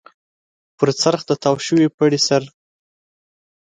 پر 0.77 0.89
څرخ 1.01 1.21
د 1.29 1.31
تاو 1.43 1.55
شوي 1.65 1.85
پړي 1.97 2.19
سر. 2.27 2.43